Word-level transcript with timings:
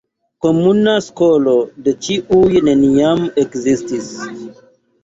Komuna 0.45 0.95
skolo 1.09 1.53
de 1.89 1.95
ĉiuj 2.07 2.43
neniam 2.71 3.23
ekzistis. 3.45 4.15